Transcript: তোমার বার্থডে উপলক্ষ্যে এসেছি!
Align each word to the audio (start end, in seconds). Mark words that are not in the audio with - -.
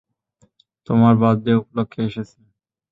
তোমার 0.87 1.13
বার্থডে 1.21 1.51
উপলক্ষ্যে 1.61 2.01
এসেছি! 2.09 2.37